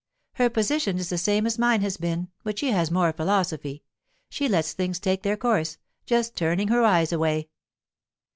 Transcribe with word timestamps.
"Her 0.33 0.49
position 0.49 0.97
is 0.97 1.09
the 1.09 1.17
same 1.19 1.45
as 1.45 1.59
mine 1.59 1.81
has 1.81 1.97
been, 1.97 2.29
but 2.43 2.57
she 2.57 2.71
has 2.71 2.89
more 2.89 3.13
philosophy; 3.13 3.83
she 4.29 4.49
lets 4.49 4.73
things 4.73 4.99
take 4.99 5.21
their 5.21 5.37
course, 5.37 5.77
just 6.07 6.35
turning 6.35 6.69
her 6.69 6.83
eyes 6.83 7.11
away." 7.13 7.49